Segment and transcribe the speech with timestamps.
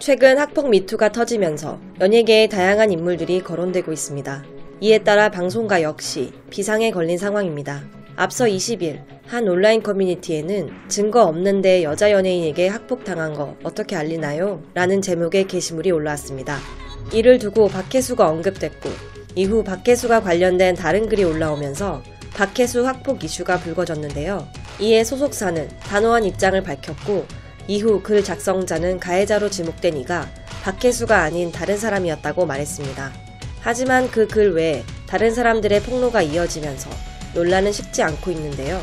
[0.00, 4.44] 최근 학폭 미투가 터지면서 연예계의 다양한 인물들이 거론되고 있습니다.
[4.80, 7.82] 이에 따라 방송가 역시 비상에 걸린 상황입니다.
[8.16, 14.62] 앞서 20일 한 온라인 커뮤니티에는 증거 없는데 여자 연예인에게 학폭당한 거 어떻게 알리나요?
[14.72, 16.56] 라는 제목의 게시물이 올라왔습니다.
[17.12, 18.88] 이를 두고 박혜수가 언급됐고
[19.34, 24.48] 이후 박혜수가 관련된 다른 글이 올라오면서 박혜수 학폭 이슈가 불거졌는데요.
[24.80, 27.26] 이에 소속사는 단호한 입장을 밝혔고
[27.70, 30.28] 이후 글 작성자는 가해자로 지목된 이가
[30.64, 33.12] 박혜수가 아닌 다른 사람이었다고 말했습니다.
[33.60, 36.90] 하지만 그 글 외에 다른 사람들의 폭로가 이어지면서
[37.32, 38.82] 논란은 식지 않고 있는데요.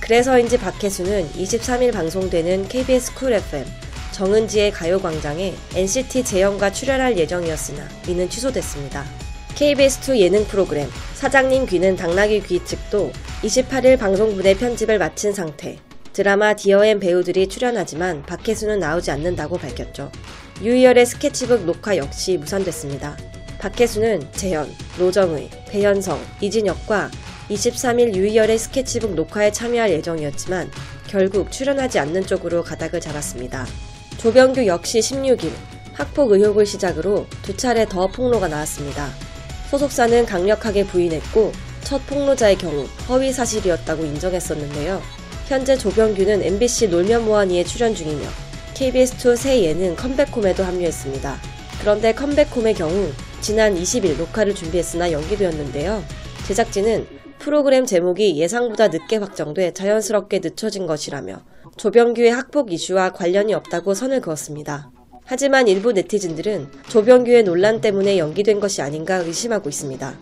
[0.00, 3.64] 그래서인지 박혜수는 23일 방송되는 KBS 쿨 FM
[4.10, 9.04] 정은지의 가요광장에 NCT 재현과 출연할 예정이었으나 이는 취소됐습니다.
[9.54, 13.12] KBS2 예능 프로그램 사장님 귀는 당나귀 귀 측도
[13.44, 15.78] 28일 방송분의 편집을 마친 상태
[16.14, 20.12] 드라마 디어엠 배우들이 출연하지만 박혜수는 나오지 않는다고 밝혔죠.
[20.62, 23.16] 유희열의 스케치북 녹화 역시 무산됐습니다.
[23.58, 27.10] 박혜수는 재현, 노정의, 배현성, 이진혁과
[27.50, 30.70] 23일 유희열의 스케치북 녹화에 참여할 예정이었지만
[31.08, 33.66] 결국 출연하지 않는 쪽으로 가닥을 잡았습니다.
[34.18, 35.50] 조병규 역시 16일
[35.94, 39.10] 학폭 의혹을 시작으로 두 차례 더 폭로가 나왔습니다.
[39.68, 41.50] 소속사는 강력하게 부인했고
[41.82, 45.02] 첫 폭로자의 경우 허위 사실이었다고 인정했었는데요.
[45.46, 48.22] 현재 조병규는 MBC 놀면 뭐하니에 출연 중이며
[48.72, 51.36] KBS2 새 예능 컴백홈에도 합류했습니다.
[51.80, 53.10] 그런데 컴백홈의 경우
[53.42, 56.02] 지난 20일 녹화를 준비했으나 연기되었는데요.
[56.48, 57.06] 제작진은
[57.38, 61.42] 프로그램 제목이 예상보다 늦게 확정돼 자연스럽게 늦춰진 것이라며
[61.76, 64.90] 조병규의 학폭 이슈와 관련이 없다고 선을 그었습니다.
[65.26, 70.14] 하지만 일부 네티즌들은 조병규의 논란 때문에 연기된 것이 아닌가 의심하고 있습니다.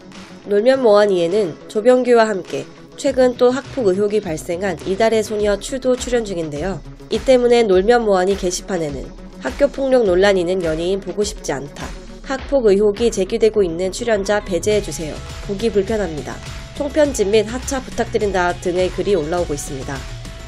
[0.47, 2.65] 놀면 뭐하니에는 조병규와 함께
[3.03, 6.81] 최근 또 학폭 의혹이 발생한 이달의 소녀 추도 출연 중인데요.
[7.11, 9.05] 이 때문에 놀면 뭐하니 게시판에는
[9.41, 11.85] 학교 폭력 논란 있는 연예인 보고 싶지 않다.
[12.23, 15.17] 학폭 의혹이 제기되고 있는 출연자 배제해주세요.
[15.49, 16.37] 보기 불편합니다.
[16.79, 19.97] 통편집 및 하차 부탁드린다 등의 글이 올라오고 있습니다.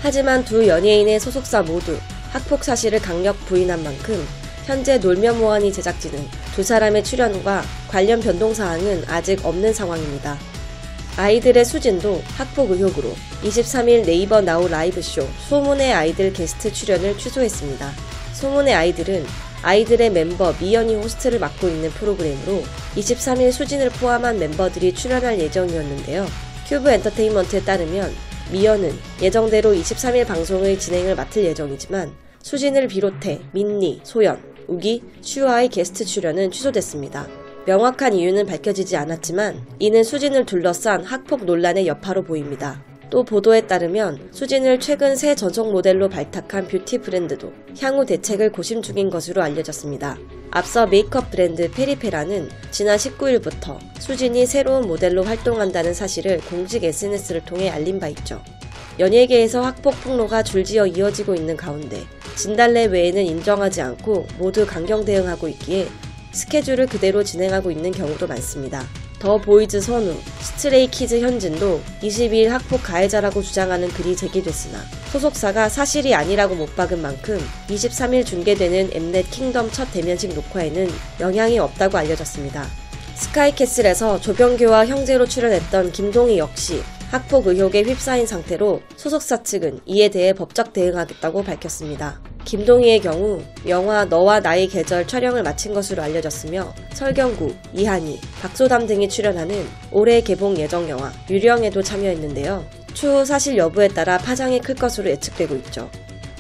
[0.03, 1.97] 하지만 두 연예인의 소속사 모두
[2.31, 4.25] 학폭 사실을 강력 부인한 만큼
[4.65, 6.21] 현재 놀면 뭐하니 제작진은
[6.55, 10.54] 두 사람의 출연과 관련 변동 사항은 아직 없는 상황입니다.
[11.17, 13.11] 아이들의 수진도 학폭 의혹으로
[13.45, 17.93] 23일 네이버 나우 라이브쇼 소문의 아이들 게스트 출연을 취소했습니다.
[18.33, 19.25] 소문의 아이들은
[19.63, 22.63] 아이들의 멤버 미연이 호스트를 맡고 있는 프로그램으로
[22.97, 26.27] 23일 수진을 포함한 멤버들이 출연할 예정이었는데요.
[26.67, 28.13] 큐브 엔터테인먼트에 따르면
[28.51, 28.93] 미연은
[29.23, 37.44] 예정대로 23일 방송의 진행을 맡을 예정이지만 수진을 비롯해 민니, 소연, 우기, 슈아의 게스트 출연은 취소됐습니다.
[37.67, 42.83] 명확한 이유는 밝혀지지 않았지만 이는 수진을 둘러싼 학폭 논란의 여파로 보입니다.
[43.09, 49.09] 또 보도에 따르면 수진을 최근 새 전속 모델로 발탁한 뷰티 브랜드도 향후 대책을 고심 중인
[49.09, 50.19] 것으로 알려졌습니다.
[50.51, 57.99] 앞서 메이크업 브랜드 페리페라는 지난 19일부터 수진이 새로운 모델로 활동한다는 사실을 공식 SNS를 통해 알린
[57.99, 58.43] 바 있죠.
[58.99, 62.03] 연예계에서 학폭 폭로가 줄지어 이어지고 있는 가운데
[62.37, 65.89] 진달래 외에는 인정하지 않고 모두 강경 대응하고 있기에
[66.35, 68.85] 스케줄을 그대로 진행하고 있는 경우도 많습니다.
[69.19, 74.79] 더 보이즈 선우, 스트레이 키즈 현진도 22일 학폭 가해자라고 주장하는 글이 제기됐으나
[75.13, 80.89] 소속사가 사실이 아니라고 못 박은 만큼 23일 중계되는 엠넷 킹덤 첫 대면식 녹화에는
[81.21, 82.67] 영향이 없다고 알려졌습니다.
[83.15, 90.73] 스카이캐슬에서 조병규와 형제로 출연했던 김동희 역시 학폭 의혹에 휩싸인 상태로 소속사 측은 이에 대해 법적
[90.73, 92.21] 대응하겠다고 밝혔습니다.
[92.45, 99.67] 김동희의 경우 영화 너와 나의 계절 촬영을 마친 것으로 알려졌으며 설경구, 이하늬, 박소담 등이 출연하는
[99.91, 102.65] 올해 개봉 예정 영화 유령에도 참여했는데요.
[102.93, 105.91] 추후 사실 여부에 따라 파장이 클 것으로 예측되고 있죠.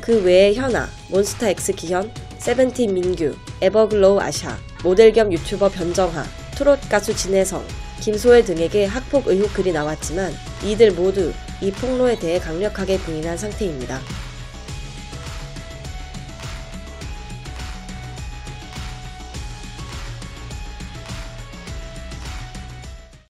[0.00, 7.16] 그 외에 현아, 몬스타엑스 기현, 세븐틴 민규, 에버글로우 아샤, 모델 겸 유튜버 변정하, 트롯 가수
[7.16, 7.64] 진혜성,
[8.00, 10.32] 김소혜 등에게 학폭 의혹 글이 나왔지만
[10.62, 11.32] 이들 모두
[11.62, 14.00] 이 폭로에 대해 강력하게 부인한 상태입니다.